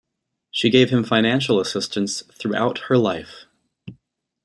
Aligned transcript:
She 0.49 0.71
gave 0.71 0.89
him 0.89 1.03
financial 1.03 1.59
assistance 1.59 2.23
throughout 2.23 2.79
her 2.89 2.97
life. 2.97 3.45